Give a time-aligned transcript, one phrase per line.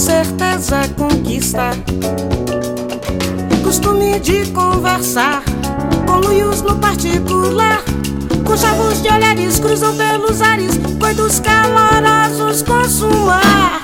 [0.00, 1.72] certeza conquista.
[3.62, 5.44] Costume de conversar
[6.06, 7.84] com luios no particular.
[8.46, 13.78] Com chavos de olhares cruzam pelos ares, coitos calorosos consumar.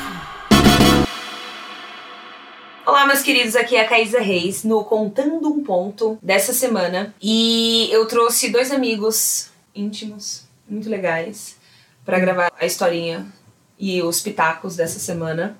[2.87, 7.15] Olá, meus queridos, aqui é a Caísa Reis no Contando um Ponto dessa semana.
[7.21, 11.57] E eu trouxe dois amigos íntimos, muito legais,
[12.07, 13.27] para gravar a historinha
[13.79, 15.59] e os pitacos dessa semana.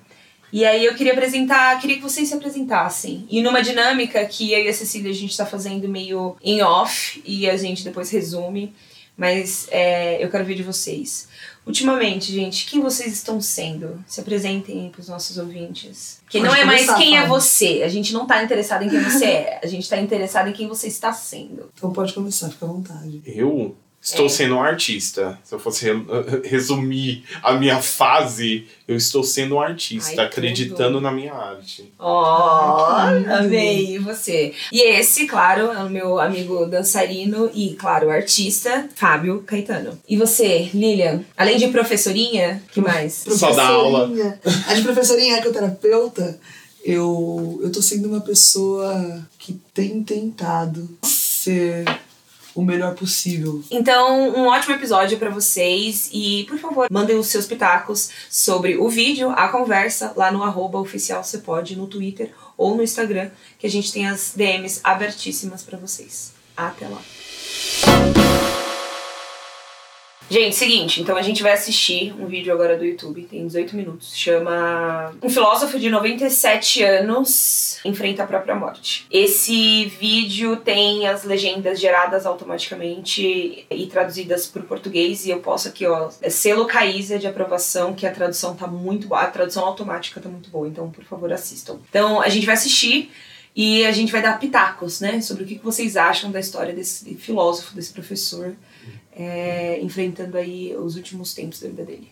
[0.51, 3.25] E aí eu queria apresentar, queria que vocês se apresentassem.
[3.29, 7.21] E numa dinâmica que eu e a Cecília a gente tá fazendo meio em off
[7.25, 8.73] e a gente depois resume,
[9.15, 11.27] mas é, eu quero ver de vocês.
[11.65, 14.01] Ultimamente, gente, quem vocês estão sendo?
[14.07, 16.21] Se apresentem para os nossos ouvintes.
[16.29, 17.81] Que não é mais quem é você.
[17.83, 19.59] A gente não tá interessado em quem você é.
[19.61, 21.69] A gente tá interessado em quem você está sendo.
[21.75, 23.21] Então pode começar, fica à vontade.
[23.25, 23.75] Eu
[24.11, 24.29] estou É.
[24.29, 25.37] sendo um artista.
[25.43, 26.03] Se eu fosse re-
[26.47, 31.01] resumir a minha fase, eu estou sendo um artista, Ai, acreditando tudo.
[31.01, 31.91] na minha arte.
[31.99, 33.33] Ó, que lindo.
[33.33, 34.53] amei E você.
[34.71, 39.97] E esse, claro, é o meu amigo dançarino e, claro, artista, Fábio Caetano.
[40.07, 41.21] E você, Lilian?
[41.35, 43.13] Além de professorinha, que mais?
[43.27, 44.07] Só dá aula.
[44.07, 44.39] Professorinha.
[44.67, 46.39] A de professorinha ecoterapeuta,
[46.85, 51.83] eu, eu tô sendo uma pessoa que tem tentado ser
[52.57, 53.63] o melhor possível.
[53.69, 58.89] Então, um ótimo episódio pra vocês e, por favor, mandem os seus pitacos sobre o
[58.89, 63.67] vídeo, a conversa lá no arroba oficial você pode no Twitter ou no Instagram, que
[63.67, 66.33] a gente tem as DMs abertíssimas pra vocês.
[66.55, 67.01] Até lá.
[70.29, 74.13] Gente, seguinte, então a gente vai assistir um vídeo agora do YouTube, tem 18 minutos.
[74.13, 79.05] Chama Um filósofo de 97 anos enfrenta a própria morte.
[79.09, 85.85] Esse vídeo tem as legendas geradas automaticamente e traduzidas por português e eu posso aqui,
[85.85, 90.19] ó, é selo Caísa de aprovação, que a tradução tá muito boa, a tradução automática
[90.19, 91.79] tá muito boa, então por favor assistam.
[91.89, 93.11] Então a gente vai assistir
[93.55, 96.73] e a gente vai dar pitacos, né, sobre o que que vocês acham da história
[96.73, 98.53] desse filósofo, desse professor
[99.11, 102.11] é, enfrentando aí os últimos tempos da vida dele.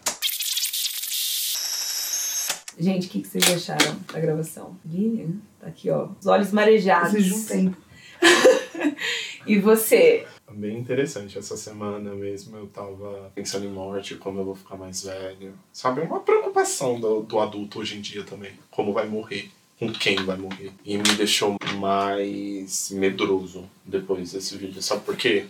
[2.78, 4.78] Gente, o que, que vocês acharam da gravação?
[4.85, 6.09] Lilian, tá aqui, ó.
[6.19, 7.31] Os olhos marejados.
[7.31, 7.78] Um tempo.
[9.47, 10.25] E você?
[10.52, 11.38] Bem interessante.
[11.38, 15.53] Essa semana mesmo eu tava pensando em morte, como eu vou ficar mais velho.
[15.72, 18.53] Sabe, uma preocupação do, do adulto hoje em dia também.
[18.72, 19.52] Como vai morrer.
[19.78, 20.72] Com quem vai morrer.
[20.84, 24.81] E me deixou mais medroso depois desse vídeo.
[24.81, 25.46] Sabe por quê?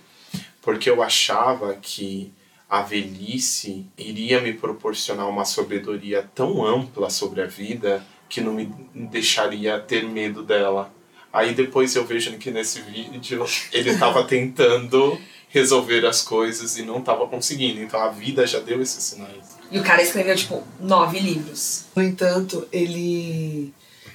[0.66, 2.34] Porque eu achava que
[2.68, 8.74] a velhice iria me proporcionar uma sabedoria tão ampla sobre a vida que não me
[8.94, 10.92] deixaria ter medo dela.
[11.32, 15.18] Aí depois eu vejo que nesse vídeo ele estava tentando
[15.50, 17.80] resolver as coisas e não estava conseguindo.
[17.82, 19.56] Então a vida já deu esses sinais.
[19.72, 21.86] E o cara escreveu, tipo, nove livros.
[21.96, 23.72] No entanto, ele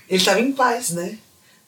[0.08, 1.16] ele estava em paz, né?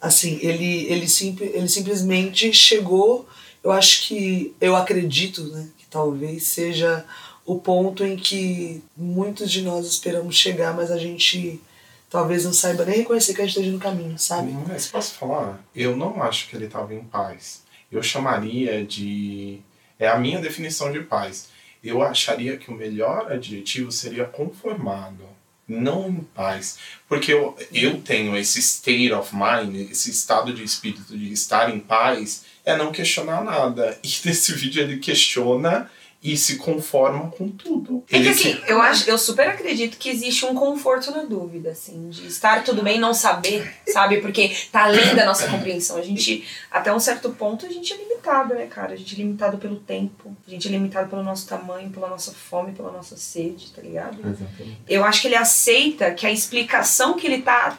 [0.00, 3.28] Assim, ele ele, simp, ele simplesmente chegou,
[3.62, 7.04] eu acho que eu acredito, né, que talvez seja
[7.44, 11.60] o ponto em que muitos de nós esperamos chegar, mas a gente
[12.08, 14.52] talvez não saiba nem reconhecer que a gente esteja no caminho, sabe?
[14.68, 15.64] Mas posso falar?
[15.74, 17.62] Eu não acho que ele estava em paz.
[17.90, 19.60] Eu chamaria de.
[19.98, 21.48] É a minha definição de paz.
[21.82, 25.24] Eu acharia que o melhor adjetivo seria conformado,
[25.72, 26.78] não em paz.
[27.08, 31.78] Porque eu, eu tenho esse state of mind, esse estado de espírito de estar em
[31.80, 33.98] paz, é não questionar nada.
[34.02, 35.90] E nesse vídeo ele questiona
[36.22, 38.04] e se conforma com tudo.
[38.08, 42.10] É que assim, eu acho, eu super acredito que existe um conforto na dúvida, assim,
[42.10, 44.20] de estar tudo bem, não saber, sabe?
[44.20, 45.96] Porque tá além da nossa compreensão.
[45.96, 48.92] A gente, até um certo ponto, a gente é limitado, né, cara?
[48.92, 52.32] A gente é limitado pelo tempo, a gente é limitado pelo nosso tamanho, pela nossa
[52.32, 54.18] fome, pela nossa sede, tá ligado?
[54.20, 54.80] Exatamente.
[54.88, 57.76] Eu acho que ele aceita que a explicação que ele tá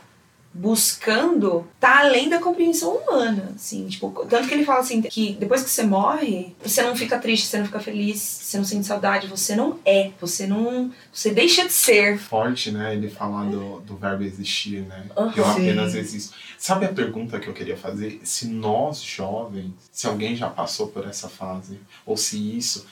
[0.54, 5.64] buscando tá além da compreensão humana, assim, tipo, tanto que ele fala assim, que depois
[5.64, 9.28] que você morre, você não fica triste, você não fica feliz, você não sente saudade,
[9.28, 12.20] você não é, você não, você deixa de ser.
[12.20, 12.94] forte, né?
[12.94, 15.06] Ele falar do, do verbo existir, né?
[15.36, 16.36] Eu apenas existo.
[16.58, 18.22] Sabe a pergunta que eu queria fazer?
[18.24, 22.86] Se nós jovens, se alguém já passou por essa fase, ou se isso,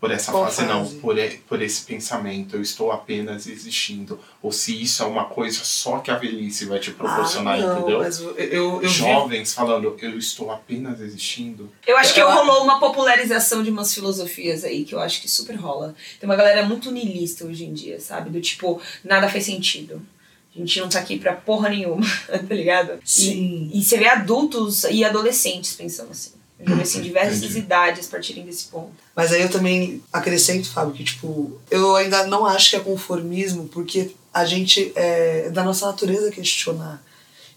[0.00, 0.96] por essa Qual fase, não, fase?
[1.00, 5.60] por, e- por esse pensamento, eu estou apenas existindo, ou se isso é uma coisa
[5.64, 7.98] só que a velhice vai te proporcionar, ah, não, entendeu?
[7.98, 11.70] Mas eu, eu, eu vi Jovens falando, eu estou apenas existindo.
[11.86, 15.28] Eu acho que Eu- rolou uma popularização de umas filosofias aí que eu acho que
[15.28, 15.94] super rola.
[16.20, 18.30] Tem uma galera muito niilista hoje em dia, sabe?
[18.30, 20.00] Do tipo, nada faz sentido.
[20.54, 22.92] A gente não tá aqui pra porra nenhuma, tá ligado?
[22.92, 23.70] E- Sim.
[23.74, 26.30] E você vê adultos e adolescentes pensando assim.
[26.58, 27.58] Eu já assim, diversas Entendi.
[27.58, 28.92] idades partirem desse ponto.
[29.14, 33.68] Mas aí eu também acrescento, Fábio, que tipo, eu ainda não acho que é conformismo,
[33.68, 37.02] porque a gente é da nossa natureza questionar.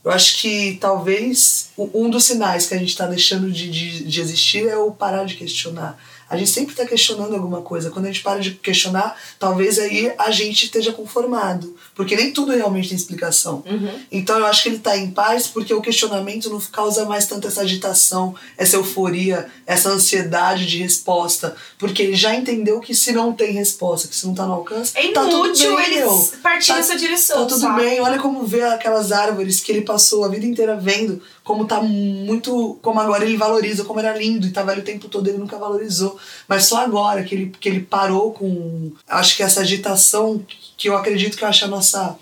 [0.03, 4.21] Eu acho que talvez um dos sinais que a gente está deixando de, de, de
[4.21, 5.99] existir é o parar de questionar.
[6.29, 7.89] A gente sempre está questionando alguma coisa.
[7.89, 11.75] Quando a gente para de questionar, talvez aí a gente esteja conformado.
[11.95, 13.63] Porque nem tudo realmente tem explicação.
[14.12, 17.47] Então eu acho que ele está em paz porque o questionamento não causa mais tanta
[17.47, 21.56] essa agitação, essa euforia, essa ansiedade de resposta.
[21.77, 24.91] Porque ele já entendeu que se não tem resposta, que se não está no alcance,
[24.95, 26.31] É tá tudo bem, eles meu.
[26.44, 27.81] partirem Tá- nessa direção, Tá tudo sabe?
[27.83, 31.81] bem, olha como vê aquelas árvores que ele passou a vida inteira vendo, como tá
[31.81, 32.77] muito.
[32.81, 35.57] Como agora ele valoriza, como era lindo e tava ali o tempo todo, ele nunca
[35.57, 36.19] valorizou.
[36.45, 38.91] Mas só agora que ele, que ele parou com.
[39.07, 40.45] Acho que essa agitação,
[40.75, 42.19] que eu acredito que eu acho a nossa.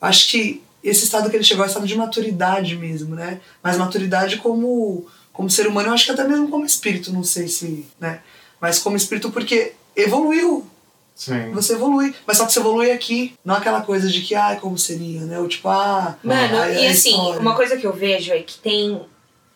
[0.00, 3.40] Acho que esse estado que ele chegou é estado de maturidade mesmo, né?
[3.60, 7.48] Mas maturidade como, como ser humano, eu acho que até mesmo como espírito, não sei
[7.48, 7.84] se.
[7.98, 8.20] né?
[8.60, 10.64] Mas como espírito porque evoluiu,
[11.22, 11.52] Sim.
[11.52, 12.12] você evolui.
[12.26, 15.38] Mas só que você evolui aqui, não aquela coisa de que, ah, como seria, né?
[15.38, 16.16] Ou tipo, ah.
[16.22, 17.40] Mano, ah, e assim, história.
[17.40, 19.00] uma coisa que eu vejo é que tem.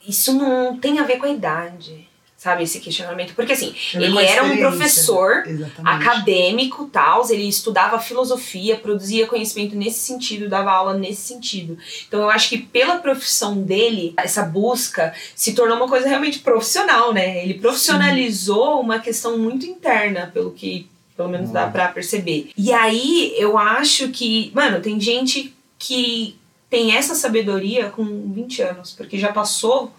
[0.06, 2.62] Isso não tem a ver com a idade, sabe?
[2.62, 3.34] Esse questionamento.
[3.34, 6.08] Porque assim, ele era um professor Exatamente.
[6.08, 11.76] acadêmico, tal, ele estudava filosofia, produzia conhecimento nesse sentido, dava aula nesse sentido.
[12.06, 17.12] Então eu acho que pela profissão dele, essa busca se tornou uma coisa realmente profissional,
[17.12, 17.42] né?
[17.42, 22.50] Ele profissionalizou uma questão muito interna, pelo que pelo menos dá pra perceber.
[22.56, 28.92] E aí eu acho que, mano, tem gente que tem essa sabedoria com 20 anos,
[28.92, 29.92] porque já passou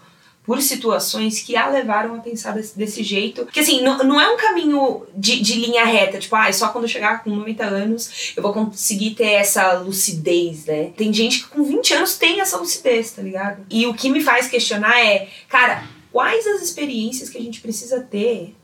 [0.48, 3.44] por situações que a levaram a pensar desse, desse jeito.
[3.44, 6.84] Porque assim, não, não é um caminho de, de linha reta, tipo, ah, só quando
[6.84, 10.90] eu chegar com 90 anos eu vou conseguir ter essa lucidez, né?
[10.96, 13.66] Tem gente que com 20 anos tem essa lucidez, tá ligado?
[13.68, 18.00] E o que me faz questionar é, cara, quais as experiências que a gente precisa
[18.00, 18.54] ter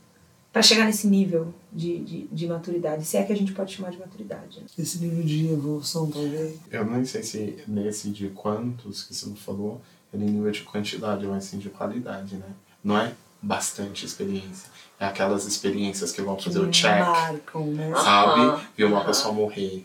[0.51, 3.05] pra chegar nesse nível de, de, de maturidade?
[3.05, 4.61] Se é que a gente pode chamar de maturidade.
[4.61, 4.67] né?
[4.79, 6.57] Esse nível de evolução, talvez.
[6.71, 9.81] Eu não sei se nesse de quantos que você falou,
[10.13, 12.47] é nível de quantidade, mas sim de qualidade, né?
[12.83, 13.13] Não é
[13.43, 14.71] bastante experiência.
[14.99, 17.93] É aquelas experiências que vão fazer o check, Marcam, né?
[17.95, 18.41] sabe?
[18.41, 18.61] Aham.
[18.77, 19.85] Ver uma pessoa morrer,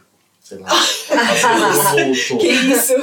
[0.49, 0.69] sei lá.
[2.39, 2.93] Que isso?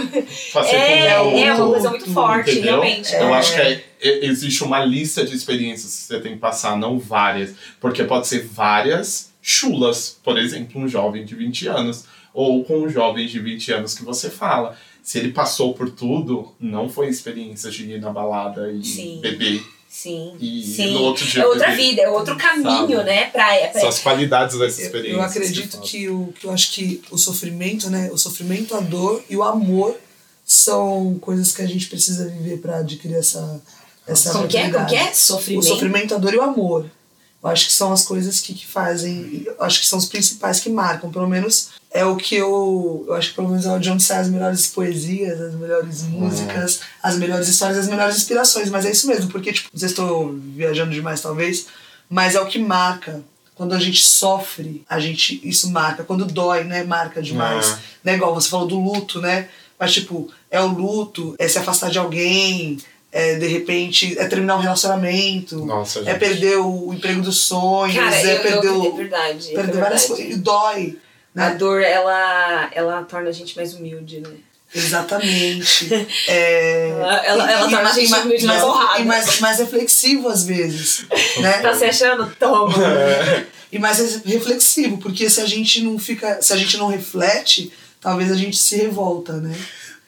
[0.72, 2.80] É, um é uma coisa muito forte, Entendeu?
[2.80, 3.12] realmente.
[3.14, 3.34] Eu É.
[3.34, 6.98] acho que é- é- existe uma lista de experiências que você tem que passar, não
[6.98, 7.54] várias.
[7.80, 10.16] Porque pode ser várias chulas.
[10.22, 12.04] Por exemplo, um jovem de 20 anos.
[12.34, 14.76] Ou com um jovem de 20 anos que você fala.
[15.02, 19.20] Se ele passou por tudo, não foi experiência de ir na balada e Sim.
[19.22, 19.62] beber.
[19.96, 20.36] Sim.
[20.38, 20.92] E sim.
[20.92, 23.04] no outro dia é outra vida, é outro caminho, Sabe?
[23.04, 23.30] né?
[23.30, 25.16] Pra, pra, São as qualidades dessa Eu, experiência.
[25.16, 28.10] eu acredito que, o que eu acho que o sofrimento, né?
[28.12, 29.96] O sofrimento, a dor e o amor
[30.44, 33.62] são coisas que a gente precisa viver para adquirir essa
[34.06, 34.70] essa Como que é?
[34.70, 35.10] Como que é?
[35.10, 35.66] O Sofrimento.
[35.66, 36.90] sofrimento, a dor e o amor.
[37.46, 39.44] Eu acho que são as coisas que, que fazem.
[39.46, 41.12] eu acho que são os principais que marcam.
[41.12, 43.04] Pelo menos é o que eu.
[43.06, 47.16] Eu acho que pelo menos é onde sai as melhores poesias, as melhores músicas, as
[47.16, 48.68] melhores histórias, as melhores inspirações.
[48.68, 51.68] Mas é isso mesmo, porque, tipo, não sei se estou viajando demais, talvez,
[52.10, 53.22] mas é o que marca.
[53.54, 55.40] Quando a gente sofre, a gente.
[55.48, 56.02] Isso marca.
[56.02, 56.82] Quando dói, né?
[56.82, 57.68] Marca demais.
[57.68, 57.78] É.
[58.02, 58.14] Né?
[58.16, 59.48] Igual você falou do luto, né?
[59.78, 62.78] Mas, tipo, é o luto, é se afastar de alguém,
[63.18, 65.64] é de repente, é terminar um relacionamento.
[65.64, 68.86] Nossa, É perder o emprego dos sonhos, Cara, é eu, perder eu, o.
[68.94, 69.50] é verdade.
[69.50, 70.22] é perder várias verdade.
[70.22, 70.36] coisas.
[70.36, 70.98] E dói.
[71.34, 71.54] A Né?
[71.56, 74.30] dor, ela, ela torna a gente mais humilde, né?
[74.74, 75.88] Exatamente.
[76.28, 79.00] É, Ela- ela- ela e- torna a gente e- humilde mais- porrada.
[79.00, 81.04] E mais, mais reflexivo às vezes.
[81.40, 81.58] né?
[81.58, 82.26] Tá se achando?
[82.38, 82.74] Toma.
[83.70, 86.40] E mais reflexivo, porque se a gente não fica.
[86.42, 89.54] Se a gente não reflete, talvez a gente se revolta, né?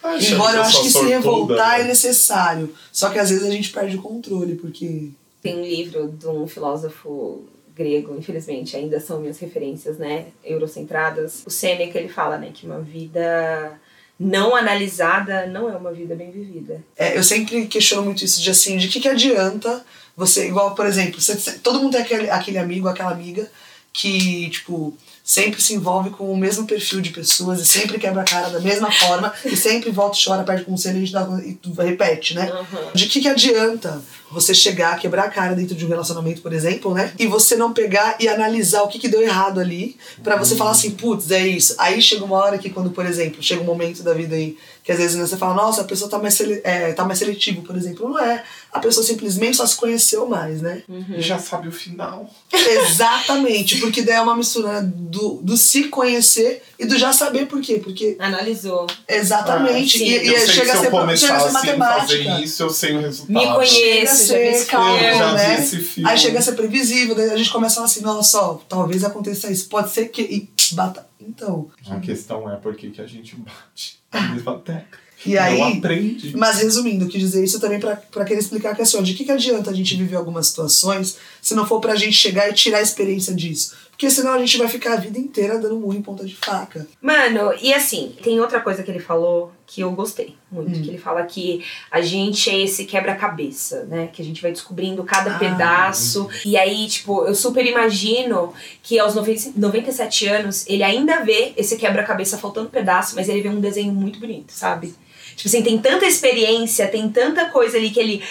[0.05, 1.85] Embora eu acho que se revoltar né?
[1.85, 2.75] é necessário.
[2.93, 5.11] Só que às vezes a gente perde o controle, porque.
[5.43, 11.45] Tem um livro de um filósofo grego, infelizmente, ainda são minhas referências, né, eurocentradas.
[11.47, 13.78] O Sêneca, ele fala, né, que uma vida
[14.19, 16.83] não analisada não é uma vida bem vivida.
[16.97, 19.85] É, eu sempre questiono muito isso de assim, de que, que adianta
[20.17, 23.49] você, igual, por exemplo, você- todo mundo tem aquele, aquele amigo, aquela amiga
[23.93, 24.97] que, tipo,
[25.29, 28.61] sempre se envolve com o mesmo perfil de pessoas e sempre quebra a cara da
[28.61, 32.35] mesma forma e sempre volta e chora, perde conselho e, a gente dá, e repete,
[32.35, 32.51] né?
[32.51, 32.93] Uhum.
[32.95, 36.95] De que, que adianta você chegar, quebrar a cara dentro de um relacionamento, por exemplo,
[36.95, 37.13] né?
[37.19, 40.71] E você não pegar e analisar o que, que deu errado ali, pra você falar
[40.71, 41.75] assim, putz, é isso.
[41.77, 44.57] Aí chega uma hora que quando, por exemplo, chega um momento da vida aí
[44.88, 47.61] que às vezes né, você fala, nossa, a pessoa tá mais, é, tá mais seletivo,
[47.61, 48.09] por exemplo.
[48.09, 48.42] Não é.
[48.73, 50.83] A pessoa simplesmente só se conheceu mais, né?
[51.18, 52.30] Já sabe o final.
[52.50, 57.49] Exatamente, porque daí é uma mistura né, do do, se conhecer e do já saber
[57.49, 57.78] por quê.
[57.85, 58.87] Porque Analisou.
[59.07, 60.02] exatamente.
[60.02, 61.76] Ah, e Eu e sei chega, a se ser, começar chega a ser assim, fazer
[61.76, 62.40] matemática.
[62.42, 63.38] isso, eu sei o resultado.
[63.38, 66.09] Me conheço, Chega a ser né?
[66.09, 69.04] Aí chega a ser previsível, daí a gente começa a falar assim, nossa, ó, talvez
[69.04, 69.68] aconteça isso.
[69.68, 70.23] Pode ser que.
[70.23, 71.07] E bata.
[71.21, 71.71] Então.
[71.89, 74.99] A questão é por que a gente bate na mesma tecla.
[75.27, 75.59] E aí.
[75.59, 76.37] Não aprende.
[76.37, 79.25] Mas resumindo, eu quis dizer isso também pra querer explicar que assim, ó, de que,
[79.25, 82.79] que adianta a gente viver algumas situações se não for pra gente chegar e tirar
[82.79, 83.75] a experiência disso?
[83.99, 86.87] Porque senão a gente vai ficar a vida inteira dando murro em ponta de faca.
[87.02, 90.78] Mano, e assim, tem outra coisa que ele falou que eu gostei muito.
[90.78, 90.83] Hum.
[90.83, 94.09] Que ele fala que a gente é esse quebra-cabeça, né?
[94.12, 95.38] Que a gente vai descobrindo cada Ah.
[95.40, 96.28] pedaço.
[96.47, 101.76] E aí, tipo, eu super imagino que aos 90 97 anos ele ainda vê esse
[101.76, 104.95] quebra-cabeça faltando pedaço, mas ele vê um desenho muito bonito, sabe?
[105.35, 108.23] Tipo assim, tem tanta experiência, tem tanta coisa ali que ele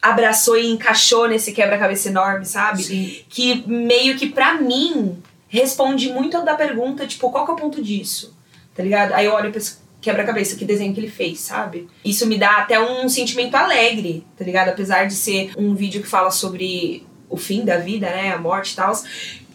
[0.00, 2.82] abraçou e encaixou nesse quebra-cabeça enorme, sabe?
[2.82, 3.16] Sim.
[3.28, 7.82] que meio que pra mim responde muito da pergunta, tipo, qual que é o ponto
[7.82, 8.36] disso?
[8.74, 9.12] Tá ligado?
[9.12, 11.88] Aí eu olho pra esse quebra-cabeça, que desenho que ele fez, sabe?
[12.04, 14.68] Isso me dá até um sentimento alegre, tá ligado?
[14.68, 18.32] Apesar de ser um vídeo que fala sobre o fim da vida, né?
[18.32, 18.92] A morte e tal.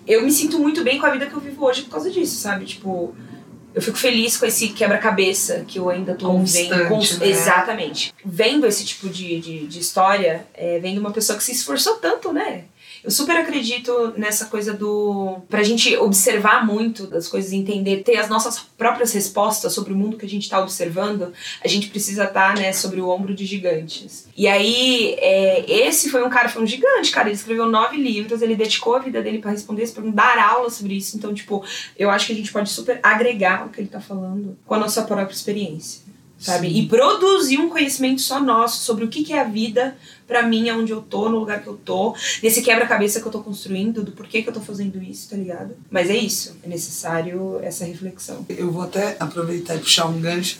[0.06, 2.36] Eu me sinto muito bem com a vida que eu vivo hoje por causa disso,
[2.36, 2.66] sabe?
[2.66, 3.16] Tipo,
[3.74, 6.88] eu fico feliz com esse quebra-cabeça que eu ainda tô Constante, vendo.
[6.90, 7.28] Cons- né?
[7.28, 8.14] Exatamente.
[8.24, 12.32] Vendo esse tipo de, de, de história, é, vendo uma pessoa que se esforçou tanto,
[12.32, 12.66] né?
[13.04, 15.42] Eu super acredito nessa coisa do.
[15.50, 20.16] pra gente observar muito das coisas, entender, ter as nossas próprias respostas sobre o mundo
[20.16, 24.28] que a gente tá observando, a gente precisa estar, né, sobre o ombro de gigantes.
[24.38, 27.28] E aí, é, esse foi um cara, foi um gigante, cara.
[27.28, 30.70] Ele escreveu nove livros, ele dedicou a vida dele pra responder essa pergunta, dar aula
[30.70, 31.18] sobre isso.
[31.18, 31.64] Então, tipo,
[32.00, 34.80] eu acho que a gente pode super agregar o que ele tá falando com a
[34.80, 36.04] nossa própria experiência.
[36.44, 36.70] Sabe?
[36.70, 36.78] Sim.
[36.78, 39.96] E produzir um conhecimento só nosso sobre o que, que é a vida
[40.28, 43.42] pra mim, aonde eu tô, no lugar que eu tô, nesse quebra-cabeça que eu tô
[43.42, 45.76] construindo, do porquê que eu tô fazendo isso, tá ligado?
[45.90, 48.46] Mas é isso, é necessário essa reflexão.
[48.50, 50.60] Eu vou até aproveitar e puxar um gancho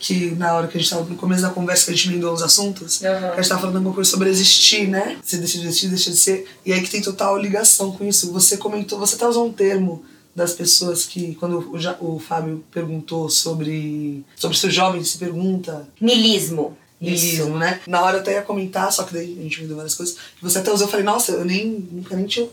[0.00, 2.32] que na hora que a gente tava no começo da conversa que a gente emendou
[2.32, 5.18] os assuntos, que a gente tava falando alguma coisa sobre existir, né?
[5.22, 6.48] Você deixa de existir, deixa de ser.
[6.64, 8.32] E aí que tem total ligação com isso.
[8.32, 10.02] Você comentou, você até usou um termo
[10.34, 11.58] das pessoas que, quando
[12.00, 16.76] o, o Fábio perguntou sobre, sobre se o jovem se pergunta Nilismo.
[17.00, 17.80] Niilismo, né?
[17.86, 20.16] Na hora eu até ia comentar, só que daí a gente me deu várias coisas.
[20.42, 22.48] Você até usou, eu falei, nossa, eu nem, nunca nem tinha,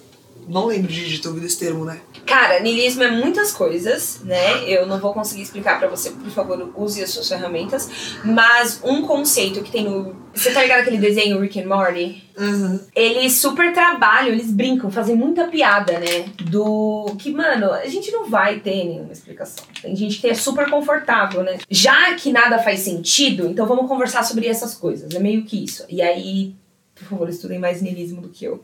[0.48, 2.00] não lembro de, de ter ouvido esse termo, né?
[2.26, 4.64] Cara, niilismo é muitas coisas, né?
[4.66, 7.90] Eu não vou conseguir explicar pra você, por favor, use as suas ferramentas.
[8.24, 10.16] Mas um conceito que tem no.
[10.34, 12.24] Você tá ligado aquele desenho Rick and Morty?
[12.38, 12.80] Uhum.
[12.96, 16.26] Eles super trabalham, eles brincam, fazem muita piada, né?
[16.44, 19.64] Do que, mano, a gente não vai ter nenhuma explicação.
[19.82, 21.58] Tem gente que é super confortável, né?
[21.70, 25.14] Já que nada faz sentido, então vamos conversar sobre essas coisas.
[25.14, 25.86] É meio que isso.
[25.90, 26.56] E aí,
[26.98, 28.64] por favor, estudem mais niilismo do que eu.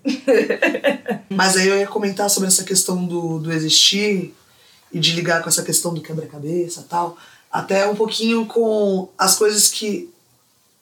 [1.30, 4.34] Mas aí eu ia comentar sobre essa questão do, do existir
[4.92, 7.18] e de ligar com essa questão do quebra-cabeça tal.
[7.52, 10.10] Até um pouquinho com as coisas que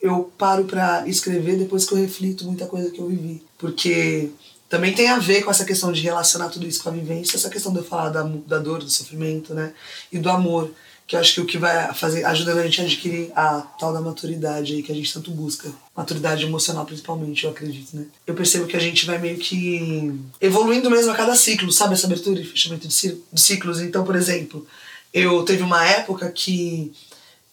[0.00, 3.42] eu paro pra escrever depois que eu reflito muita coisa que eu vivi.
[3.58, 4.30] Porque
[4.68, 7.50] também tem a ver com essa questão de relacionar tudo isso com a vivência, essa
[7.50, 9.74] questão de eu falar da, da dor, do sofrimento, né?
[10.10, 10.70] E do amor.
[11.06, 13.92] Que eu acho que o que vai fazer, ajudando a gente a adquirir a tal
[13.92, 15.70] da maturidade aí que a gente tanto busca.
[15.94, 18.06] Maturidade emocional, principalmente, eu acredito, né?
[18.26, 21.94] Eu percebo que a gente vai meio que evoluindo mesmo a cada ciclo, sabe?
[21.94, 23.80] Essa abertura e fechamento de ci- de ciclos.
[23.80, 24.66] Então, por exemplo,
[25.12, 26.92] eu teve uma época que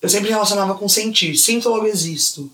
[0.02, 1.36] eu sempre relacionava com sentir.
[1.36, 2.50] Sinto, logo existo.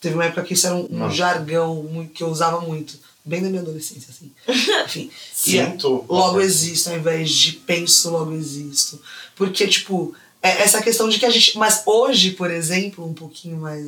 [0.00, 1.14] Teve uma época que isso era um, Nossa.
[1.14, 2.98] jargão que eu usava muito.
[3.24, 4.32] Bem na minha adolescência, assim.
[4.86, 5.10] Enfim.
[5.10, 6.04] É- Sinto.
[6.08, 9.00] logo existo, ao invés de penso, logo existo.
[9.36, 11.56] Porque, tipo, é essa questão de que a gente.
[11.58, 13.86] Mas hoje, por exemplo, um pouquinho mais,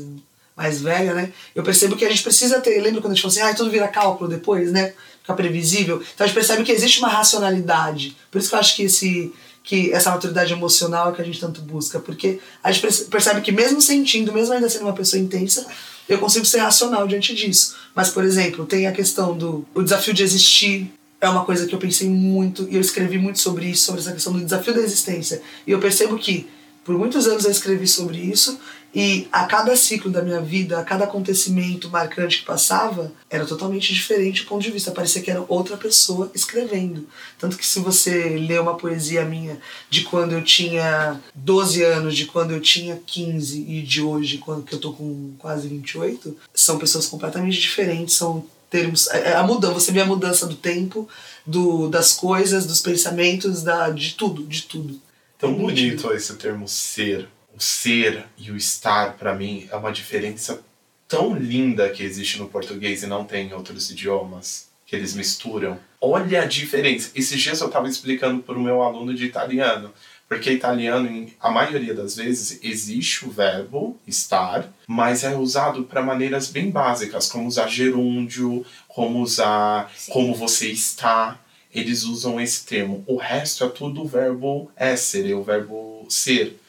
[0.57, 1.33] mais velha, né?
[1.55, 2.81] Eu percebo que a gente precisa ter.
[2.81, 4.93] Lembra quando a gente falou assim, ah, tudo vira cálculo depois, né?
[5.21, 6.03] Fica previsível.
[6.15, 8.17] Então a gente percebe que existe uma racionalidade.
[8.31, 9.33] Por isso que eu acho que esse.
[9.63, 12.01] Que essa maturidade emocional é que a gente tanto busca.
[12.01, 15.67] Porque a gente perce- percebe que, mesmo sentindo, mesmo ainda sendo uma pessoa intensa,
[16.09, 17.77] eu consigo ser racional diante disso.
[17.95, 20.91] Mas, por exemplo, tem a questão do o desafio de existir.
[21.21, 24.13] É uma coisa que eu pensei muito e eu escrevi muito sobre isso, sobre essa
[24.13, 25.43] questão do desafio da existência.
[25.67, 26.49] E eu percebo que
[26.85, 28.59] por muitos anos eu escrevi sobre isso
[28.93, 33.95] e a cada ciclo da minha vida, a cada acontecimento marcante que passava, era totalmente
[33.95, 34.91] diferente o ponto de vista.
[34.91, 37.07] Parecia que era outra pessoa escrevendo.
[37.39, 42.27] Tanto que se você lê uma poesia minha de quando eu tinha 12 anos, de
[42.27, 46.79] quando eu tinha 15 e de hoje, quando que eu tô com quase 28, são
[46.79, 51.09] pessoas completamente diferentes, são termos a mudança, você vê a mudança do tempo,
[51.45, 55.01] do das coisas, dos pensamentos, da de tudo, de tudo.
[55.39, 57.29] Tão bonito esse termo ser.
[57.55, 60.61] O ser e o estar, pra mim, é uma diferença
[61.09, 64.71] tão linda que existe no português e não tem em outros idiomas.
[64.91, 65.79] que eles misturam.
[66.01, 67.13] Olha a diferença.
[67.15, 69.93] Esses dias eu estava explicando para o meu aluno de italiano.
[70.31, 76.47] Porque italiano, a maioria das vezes, existe o verbo estar, mas é usado para maneiras
[76.47, 80.13] bem básicas, como usar gerúndio, como usar Sim.
[80.13, 81.37] como você está.
[81.75, 83.03] Eles usam esse termo.
[83.09, 86.61] O resto é tudo o verbo essere, o verbo ser.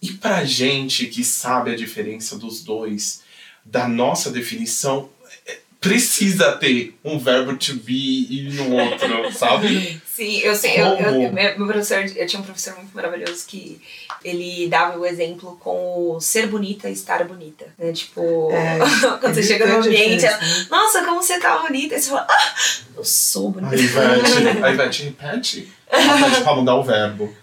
[0.00, 3.22] E pra gente que sabe a diferença dos dois,
[3.64, 5.10] da nossa definição,
[5.48, 10.00] é, precisa ter um verbo to be e um outro, sabe?
[10.20, 10.78] Sim, eu sei.
[10.78, 13.80] Eu, eu, meu professor, eu tinha um professor muito maravilhoso que
[14.22, 17.64] ele dava o exemplo com o ser bonita e estar bonita.
[17.78, 17.90] Né?
[17.90, 18.76] Tipo, É,
[19.18, 21.94] quando você é chega no a ambiente, ela, nossa, como você tá bonita.
[21.94, 22.54] Aí você fala, ah,
[22.98, 23.76] eu sou A bonita.
[23.76, 25.72] Ivete, a Ivete repete.
[25.88, 27.34] Pede pra mudar o verbo.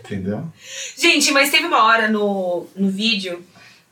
[0.00, 0.42] Entendeu?
[0.96, 3.44] Gente, mas teve uma hora no, no vídeo,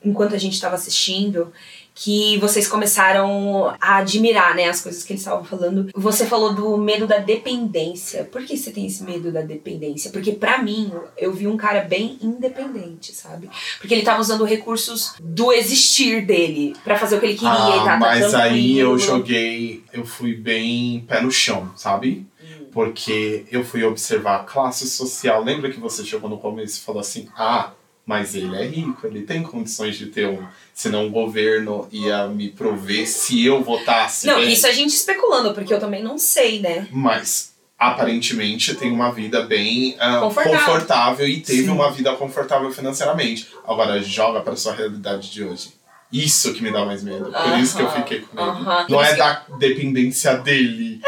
[0.04, 1.52] enquanto a gente tava assistindo,
[1.94, 5.90] que vocês começaram a admirar, né, as coisas que eles estavam falando.
[5.94, 8.24] Você falou do medo da dependência.
[8.24, 10.10] Por que você tem esse medo da dependência?
[10.10, 13.50] Porque pra mim, eu vi um cara bem independente, sabe?
[13.78, 17.78] Porque ele tava usando recursos do existir dele pra fazer o que ele queria Ah,
[17.78, 22.26] tá, tá mas aí eu joguei, eu fui bem pé no chão, sabe?
[22.42, 22.66] Hum.
[22.72, 25.44] Porque eu fui observar a classe social.
[25.44, 27.72] Lembra que você chegou no começo e falou assim: ah,
[28.04, 30.44] mas ele é rico, ele tem condições de ter um.
[30.74, 34.26] Senão o governo ia me prover se eu votasse.
[34.26, 34.52] Não, bem.
[34.52, 36.88] isso a gente especulando, porque eu também não sei, né?
[36.90, 40.58] Mas aparentemente tem uma vida bem ah, Confortável.
[40.60, 41.68] confortável e teve Sim.
[41.70, 43.48] uma vida confortável financeiramente.
[43.66, 45.70] Agora joga para sua realidade de hoje.
[46.12, 47.32] Isso que me dá mais medo.
[47.32, 48.50] Por isso que eu fiquei com medo.
[48.50, 48.80] aham.
[48.80, 51.00] Não Por é da dependência dele.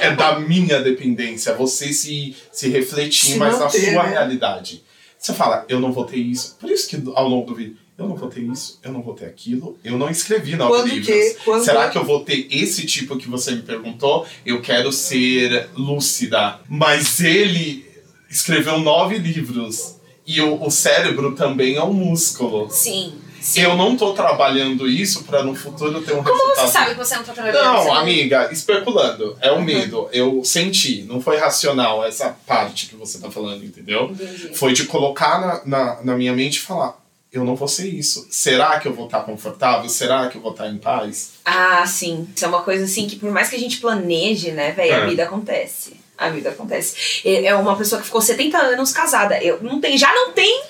[0.00, 1.54] é da minha dependência.
[1.54, 4.10] Você se, se refletir Se mais na manter, sua né?
[4.10, 4.82] realidade.
[5.18, 6.56] Você fala, eu não vou ter isso.
[6.60, 9.14] Por isso que ao longo do vídeo, eu não vou ter isso, eu não vou
[9.14, 9.76] ter aquilo.
[9.82, 11.06] Eu não escrevi nove Quando livros.
[11.06, 14.24] que- quando- Será que eu vou ter esse tipo que você me perguntou?
[14.46, 16.60] Eu quero ser lúcida.
[16.68, 17.84] Mas ele
[18.30, 19.96] escreveu nove livros.
[20.26, 22.68] E o, o cérebro também é um músculo.
[22.70, 23.14] Sim.
[23.56, 26.66] Eu não tô trabalhando isso pra no futuro ter um Como resultado.
[26.66, 27.62] você sabe que você não tá trabalhando?
[27.64, 29.36] Não, amiga, especulando.
[29.40, 30.08] É o medo.
[30.12, 31.02] Eu senti.
[31.04, 34.10] Não foi racional essa parte que você tá falando, entendeu?
[34.10, 34.50] Entendi.
[34.54, 36.98] Foi de colocar na, na, na minha mente e falar:
[37.32, 38.26] eu não vou ser isso.
[38.30, 39.88] Será que eu vou estar confortável?
[39.88, 41.32] Será que eu vou estar em paz?
[41.44, 42.26] Ah, sim.
[42.34, 45.02] Isso é uma coisa assim que por mais que a gente planeje, né, velho, É.
[45.02, 45.97] a vida acontece.
[46.18, 47.22] A vida acontece.
[47.24, 49.42] É é uma pessoa que ficou 70 anos casada.
[49.42, 50.62] Eu não tem, já não tem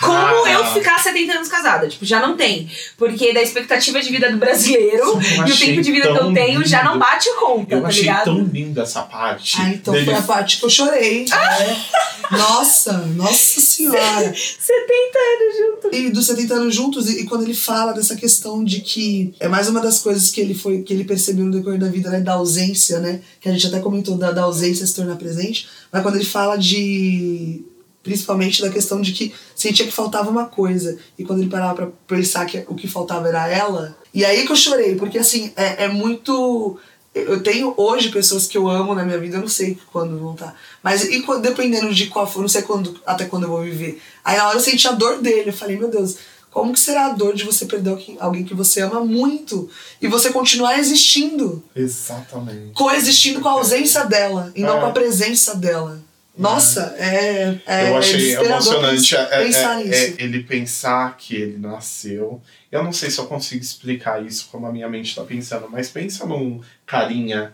[0.00, 0.12] como
[0.44, 0.50] Cara.
[0.52, 1.88] eu ficar 70 anos casada.
[1.88, 2.68] Tipo, já não tem.
[2.98, 6.64] Porque da expectativa de vida do brasileiro e o tempo de vida que eu tenho
[6.66, 7.04] já não lindo.
[7.04, 8.24] bate conta, Eu tá achei ligado?
[8.24, 9.56] tão linda essa parte.
[9.60, 11.24] Ah, então dele foi a parte que eu chorei.
[11.24, 11.84] né?
[12.30, 14.34] Nossa, nossa senhora.
[14.34, 15.94] 70 anos junto.
[15.94, 19.46] E dos 70 anos juntos, e, e quando ele fala dessa questão de que é
[19.46, 22.20] mais uma das coisas que ele foi que ele percebeu no decorrer da vida, né?
[22.20, 23.20] Da ausência, né?
[23.40, 25.68] Que a gente até comentou da, da ausência se tornar presente.
[25.92, 27.64] Mas quando ele fala de.
[28.02, 30.96] Principalmente da questão de que sentia que faltava uma coisa.
[31.18, 33.96] E quando ele parava pra pensar que o que faltava era ela.
[34.14, 36.78] E aí que eu chorei, porque assim, é, é muito.
[37.12, 40.34] Eu tenho hoje pessoas que eu amo na minha vida, eu não sei quando vão
[40.34, 40.54] estar.
[40.82, 44.00] Mas e dependendo de qual for, não sei quando, até quando eu vou viver.
[44.22, 45.48] Aí na hora eu senti a dor dele.
[45.48, 46.16] Eu falei, meu Deus,
[46.56, 49.68] como que será a dor de você perder alguém- que você ama muito
[50.00, 51.62] e você continuar existindo?
[51.76, 52.72] Exatamente.
[52.72, 54.80] Coexistindo com a ausência dela e não É.
[54.80, 56.00] com a presença dela.
[56.34, 57.58] Nossa, é.
[57.66, 60.14] é eu é achei desesperador emocionante é, pensar é- nisso.
[60.18, 62.40] é ele pensar que ele nasceu.
[62.72, 65.90] Eu não sei se eu consigo explicar isso como a minha mente está pensando, mas
[65.90, 67.52] pensa num carinha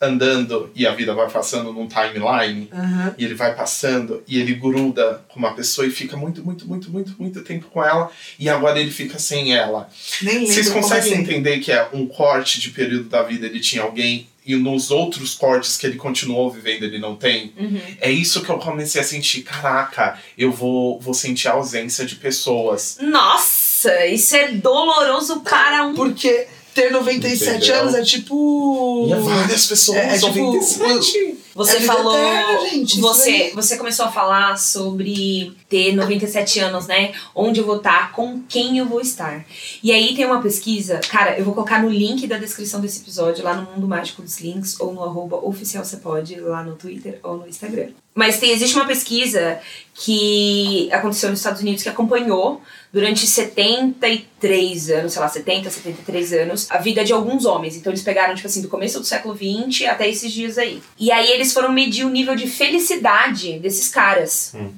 [0.00, 3.14] andando e a vida vai passando num timeline Aham.
[3.16, 6.90] e ele vai passando e ele gruda com uma pessoa e fica muito, muito, muito,
[6.90, 9.88] muito, muito tempo com ela e agora ele fica sem ela.
[10.20, 13.82] Nem Vocês conseguem é entender que é um corte de período da vida ele tinha
[13.82, 17.52] alguém e nos outros cortes que ele continuou vivendo ele não tem?
[17.58, 17.80] Uhum.
[17.98, 19.42] É isso que eu comecei a sentir.
[19.42, 22.98] Caraca, eu vou, vou sentir a ausência de pessoas.
[23.00, 25.94] Nossa, isso é doloroso para um.
[25.94, 26.46] Porque
[26.76, 27.80] ter 97 Entendeu?
[27.80, 29.06] anos é tipo.
[29.08, 31.38] E é várias pessoas, É, é tipo, 97.
[31.56, 32.14] Você É falou.
[32.14, 37.12] eterna, gente, você, você começou a falar sobre ter 97 anos, né?
[37.34, 39.42] Onde eu vou estar, com quem eu vou estar.
[39.82, 43.42] E aí tem uma pesquisa, cara, eu vou colocar no link da descrição desse episódio,
[43.42, 47.18] lá no Mundo Mágico dos Links, ou no arroba oficial você pode, lá no Twitter
[47.22, 47.88] ou no Instagram.
[48.14, 49.58] Mas tem, existe uma pesquisa
[49.94, 52.60] que aconteceu nos Estados Unidos que acompanhou
[52.96, 57.76] durante 73 anos, sei lá, 70, 73 anos, a vida de alguns homens.
[57.76, 60.82] Então eles pegaram, tipo assim, do começo do século 20 até esses dias aí.
[60.98, 64.54] E aí eles foram medir o nível de felicidade desses caras.
[64.54, 64.70] Hum.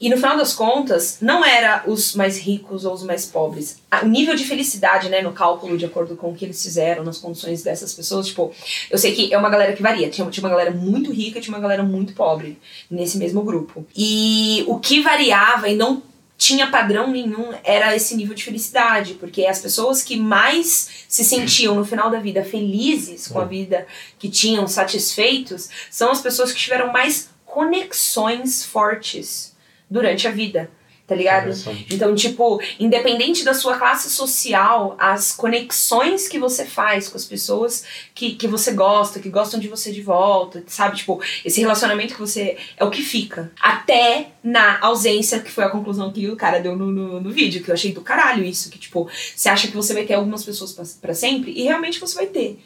[0.00, 3.78] E no final das contas, não era os mais ricos ou os mais pobres.
[4.00, 7.18] O nível de felicidade, né, no cálculo, de acordo com o que eles fizeram, nas
[7.18, 8.52] condições dessas pessoas, tipo,
[8.88, 10.08] eu sei que é uma galera que varia.
[10.08, 13.84] Tinha, tinha uma galera muito rica e tinha uma galera muito pobre nesse mesmo grupo.
[13.96, 16.00] E o que variava e não
[16.38, 21.74] tinha padrão nenhum era esse nível de felicidade, porque as pessoas que mais se sentiam
[21.74, 23.86] no final da vida felizes com a vida
[24.18, 29.56] que tinham, satisfeitos, são as pessoas que tiveram mais conexões fortes
[29.90, 30.70] durante a vida.
[31.06, 31.50] Tá ligado?
[31.88, 37.84] Então, tipo, independente da sua classe social, as conexões que você faz com as pessoas
[38.12, 40.96] que, que você gosta, que gostam de você de volta, sabe?
[40.96, 42.56] Tipo, esse relacionamento que você.
[42.76, 43.52] é o que fica.
[43.60, 47.62] Até na ausência, que foi a conclusão que o cara deu no, no, no vídeo,
[47.62, 50.44] que eu achei do caralho isso, que, tipo, você acha que você vai ter algumas
[50.44, 52.58] pessoas para sempre, e realmente você vai ter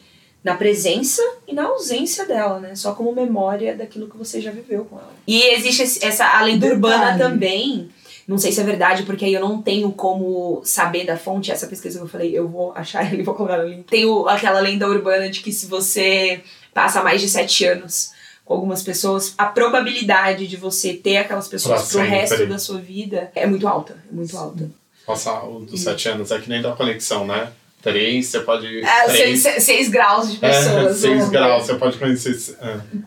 [0.43, 2.73] na presença e na ausência dela, né?
[2.75, 5.13] Só como memória daquilo que você já viveu com ela.
[5.27, 6.73] E existe essa a lenda Detalhe.
[6.73, 7.91] urbana também.
[8.27, 11.51] Não sei se é verdade, porque aí eu não tenho como saber da fonte.
[11.51, 13.83] Essa pesquisa que eu falei, eu vou achar e vou colocar no link.
[13.83, 16.41] Tem o, aquela lenda urbana de que se você
[16.73, 18.11] passa mais de sete anos
[18.45, 23.31] com algumas pessoas, a probabilidade de você ter aquelas pessoas pro resto da sua vida
[23.35, 23.97] é muito alta.
[24.11, 24.69] É muito alta.
[25.05, 27.51] Passar o dos sete anos é que nem da conexão, né?
[27.81, 28.67] Três, você pode.
[28.85, 29.41] É, três.
[29.41, 30.85] Seis, seis graus de é, pessoas.
[30.85, 32.55] É, seis graus, você pode conhecer.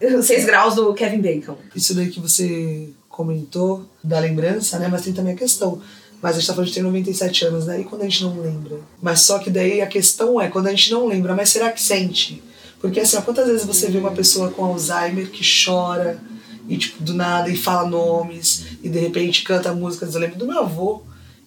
[0.01, 0.21] É.
[0.21, 1.57] Seis graus do Kevin Bacon.
[1.77, 4.89] Isso daí que você comentou da lembrança, né?
[4.89, 5.81] Mas tem também a questão.
[6.21, 7.81] Mas a gente tá falando de ter 97 anos, né?
[7.81, 8.79] E quando a gente não lembra?
[9.01, 11.81] Mas só que daí a questão é, quando a gente não lembra, mas será que
[11.81, 12.43] sente?
[12.81, 16.19] Porque assim, ó, quantas vezes você vê uma pessoa com Alzheimer que chora
[16.69, 20.15] e tipo, do nada e fala nomes e de repente canta músicas.
[20.15, 21.03] Eu lembro do meu avô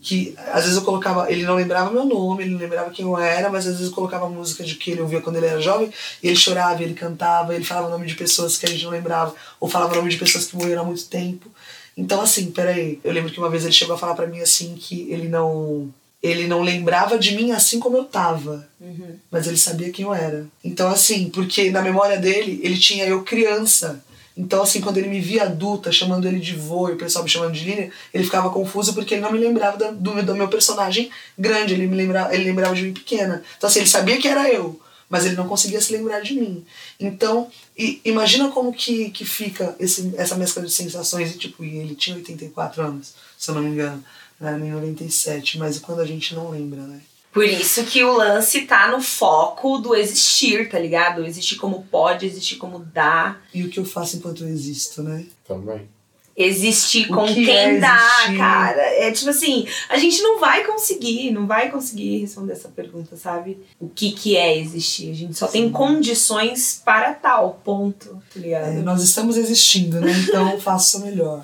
[0.08, 3.18] que às vezes eu colocava, ele não lembrava meu nome, ele não lembrava quem eu
[3.18, 5.92] era, mas às vezes eu colocava música de que ele ouvia quando ele era jovem,
[6.24, 8.92] e ele chorava, ele cantava, ele falava o nome de pessoas que a gente não
[8.92, 11.52] lembrava, ou falava o nome de pessoas que morreram há muito tempo.
[11.98, 14.76] Então assim, peraí, eu lembro que uma vez ele chegou a falar para mim assim
[14.76, 19.16] que ele não ele não lembrava de mim assim como eu tava, uhum.
[19.30, 20.46] mas ele sabia quem eu era.
[20.64, 24.04] Então assim, porque na memória dele, ele tinha eu criança,
[24.38, 27.30] então, assim, quando ele me via adulta, chamando ele de vô e o pessoal me
[27.30, 31.10] chamando de Lilian, ele ficava confuso porque ele não me lembrava do, do meu personagem
[31.36, 33.42] grande, ele me lembrava, ele lembrava de mim pequena.
[33.58, 34.80] Então, assim, ele sabia que era eu,
[35.10, 36.66] mas ele não conseguia se lembrar de mim.
[37.00, 41.34] Então, e, imagina como que, que fica esse, essa mescla de sensações.
[41.34, 44.04] E, tipo, e ele tinha 84 anos, se eu não me engano,
[44.40, 47.02] não era nem 97, mas quando a gente não lembra, né?
[47.32, 51.24] Por isso que o lance tá no foco do existir, tá ligado?
[51.24, 53.38] Existir como pode, existir como dá.
[53.54, 55.24] E o que eu faço enquanto eu existo, né?
[55.48, 55.88] Também.
[56.38, 57.98] Existir com que quem é dá,
[58.38, 58.82] cara.
[58.82, 63.60] É tipo assim, a gente não vai conseguir, não vai conseguir responder essa pergunta, sabe?
[63.80, 65.10] O que que é existir?
[65.10, 65.54] A gente só Sim.
[65.54, 68.68] tem condições para tal, ponto, tá ligado?
[68.68, 70.12] É, nós estamos existindo, né?
[70.12, 71.44] Então faça o melhor.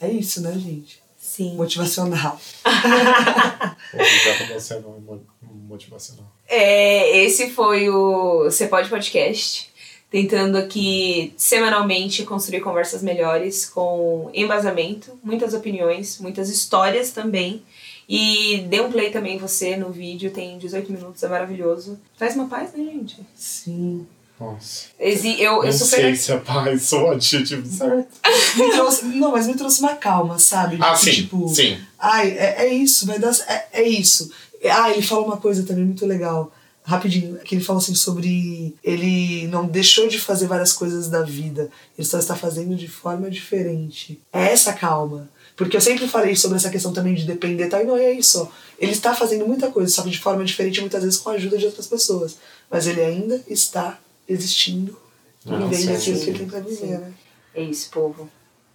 [0.00, 1.02] É isso, né, gente?
[1.18, 1.56] Sim.
[1.56, 2.40] Motivacional.
[5.68, 6.32] Motivacional.
[6.48, 9.67] É, esse foi o Você Pode Podcast.
[10.10, 17.62] Tentando aqui semanalmente construir conversas melhores com embasamento, muitas opiniões, muitas histórias também.
[18.08, 22.00] E dê um play também você no vídeo, tem 18 minutos, é maravilhoso.
[22.16, 23.18] Traz uma paz, né, gente?
[23.34, 24.06] Sim.
[24.40, 24.86] Nossa.
[24.98, 26.00] Exi, eu, eu não super...
[26.00, 28.08] sei se a paz ou o adjetivo certo.
[28.56, 30.78] me trouxe, não, mas me trouxe uma calma, sabe?
[30.80, 31.76] Ah, sim, tipo, sim.
[31.98, 33.32] Ai, é, é isso, vai dar...
[33.46, 34.30] É, é isso.
[34.64, 36.52] Ah, ele falou uma coisa também muito legal
[36.88, 41.70] rapidinho, que ele fala assim sobre ele não deixou de fazer várias coisas da vida,
[41.96, 44.18] ele só está fazendo de forma diferente.
[44.32, 45.28] É essa calma.
[45.54, 48.12] Porque eu sempre falei sobre essa questão também de depender e tal, e não é
[48.12, 48.48] isso.
[48.78, 51.58] Ele está fazendo muita coisa, só que de forma diferente, muitas vezes com a ajuda
[51.58, 52.38] de outras pessoas.
[52.70, 54.96] Mas ele ainda está existindo
[55.44, 57.12] e vivendo aquilo que ele tem pra viver, né?
[57.54, 58.30] É isso, povo.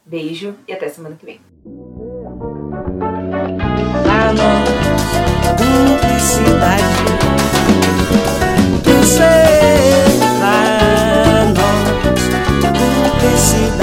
[0.05, 1.41] Beijo e até semana que vem.
[8.83, 10.57] Tu será
[11.55, 12.21] nós,
[12.61, 13.82] cumplicidade.